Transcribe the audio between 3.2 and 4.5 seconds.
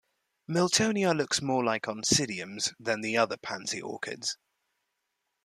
pansy orchids.